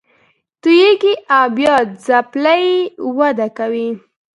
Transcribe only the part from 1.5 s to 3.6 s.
بیا ځپلې وده